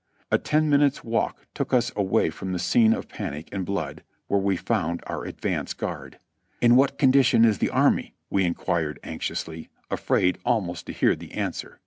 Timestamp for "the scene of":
2.53-3.07